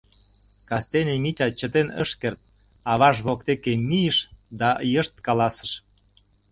Кастене 0.69 1.15
Митя 1.23 1.47
чытен 1.59 1.87
ыш 2.03 2.11
керт, 2.21 2.39
аваж 2.91 3.17
воктеке 3.25 3.73
мийыш 3.87 4.17
да 4.59 4.69
йышт 4.93 5.13
каласыш: 5.25 5.71